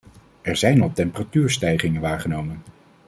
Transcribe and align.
Er 0.41 0.55
zijn 0.55 0.81
al 0.81 0.91
temperatuurstijgingen 0.93 2.01
waargenomen. 2.01 2.63